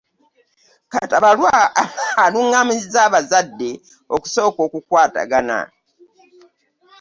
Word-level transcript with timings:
Katabalwa 0.91 1.53
alungamizza 2.23 2.99
abazadde 3.07 3.71
okusooka 4.15 4.59
okukwatagana. 4.67 5.59